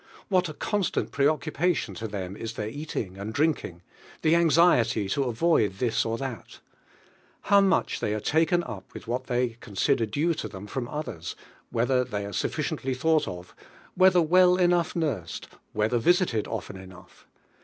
[0.29, 3.83] What a constant pre oecn paltion to them is their eating and drinking,
[4.23, 6.59] the anxiety to avoid this or that!
[7.41, 10.87] How much they are taken up with wlial i bey consider ttne to thom from
[10.87, 11.35] others,
[11.69, 13.55] whether [hey are sufficiently thought of,
[13.93, 17.27] whether well enough nursed, whether visited often enough!